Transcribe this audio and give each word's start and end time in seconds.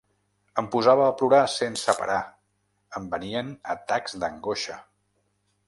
Em 0.61 0.69
posava 0.75 1.03
a 1.07 1.11
plorar 1.19 1.41
sense 1.55 1.95
parar, 1.99 2.17
em 3.01 3.07
venien 3.13 3.53
atacs 3.75 4.19
d’angoixa. 4.25 4.83